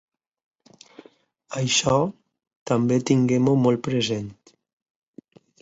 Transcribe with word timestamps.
Això, 1.61 1.93
també 2.71 2.99
tinguem-ho 3.11 3.55
molt 3.67 3.85
present. 3.89 4.37